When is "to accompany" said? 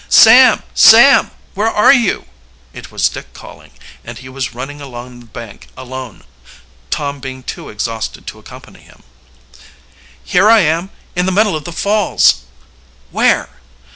8.25-8.79